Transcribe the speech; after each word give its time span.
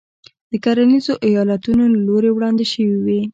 د 0.51 0.53
کرنیزو 0.63 1.13
ایالتونو 1.27 1.83
له 1.93 1.99
لوري 2.07 2.29
وړاندې 2.33 2.65
شوې 2.71 2.97
وې. 3.05 3.21